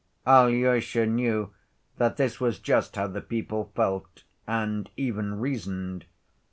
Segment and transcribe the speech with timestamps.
[0.25, 1.53] Alyosha knew
[1.97, 6.05] that this was just how the people felt and even reasoned.